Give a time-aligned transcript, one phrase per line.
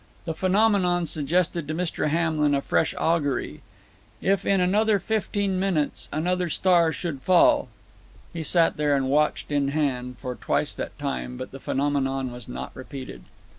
[0.25, 2.07] The phenomenon suggested to Mr.
[2.07, 3.61] Hamlin a fresh augury.
[4.19, 7.67] If in another fifteen minutes another star should fall
[8.33, 12.71] He sat there, watch in hand, for twice that time, but the phenomenon was not
[12.75, 13.25] repeated.